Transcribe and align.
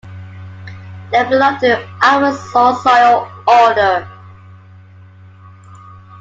They 1.11 1.23
belong 1.25 1.59
to 1.59 1.67
the 1.67 1.75
Alfisol 2.01 2.81
soil 2.81 3.31
order. 3.47 4.09